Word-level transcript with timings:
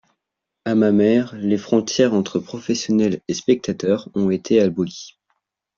À 0.65 0.73
Mamers, 0.73 1.35
les 1.35 1.59
frontières 1.59 2.15
entre 2.15 2.39
professionnels 2.39 3.21
et 3.27 3.35
spectateurs 3.35 4.09
ont 4.15 4.31
été 4.31 4.59
abolies. 4.59 5.15